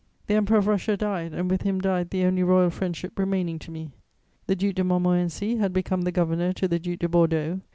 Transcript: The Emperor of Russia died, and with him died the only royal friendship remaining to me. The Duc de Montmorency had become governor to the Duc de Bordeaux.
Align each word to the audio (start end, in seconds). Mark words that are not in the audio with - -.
The 0.25 0.33
Emperor 0.33 0.57
of 0.57 0.65
Russia 0.65 0.97
died, 0.97 1.31
and 1.35 1.47
with 1.47 1.61
him 1.61 1.79
died 1.79 2.09
the 2.09 2.23
only 2.25 2.41
royal 2.41 2.71
friendship 2.71 3.19
remaining 3.19 3.59
to 3.59 3.69
me. 3.69 3.91
The 4.47 4.55
Duc 4.55 4.73
de 4.73 4.83
Montmorency 4.83 5.57
had 5.57 5.73
become 5.73 6.01
governor 6.01 6.53
to 6.53 6.67
the 6.67 6.79
Duc 6.79 6.97
de 6.97 7.07
Bordeaux. 7.07 7.61